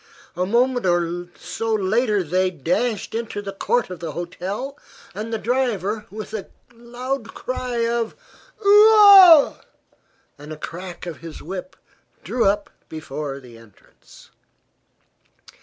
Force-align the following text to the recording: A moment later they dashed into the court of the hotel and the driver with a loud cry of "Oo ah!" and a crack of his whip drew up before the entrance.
A 0.35 0.47
moment 0.47 0.83
later 1.63 2.23
they 2.23 2.49
dashed 2.49 3.13
into 3.13 3.39
the 3.39 3.51
court 3.53 3.91
of 3.91 3.99
the 3.99 4.13
hotel 4.13 4.75
and 5.13 5.31
the 5.31 5.37
driver 5.37 6.07
with 6.09 6.33
a 6.33 6.47
loud 6.73 7.35
cry 7.35 7.85
of 7.87 8.15
"Oo 8.65 8.89
ah!" 8.95 9.61
and 10.39 10.51
a 10.51 10.57
crack 10.57 11.05
of 11.05 11.17
his 11.17 11.43
whip 11.43 11.75
drew 12.23 12.45
up 12.45 12.71
before 12.89 13.39
the 13.39 13.59
entrance. 13.59 14.31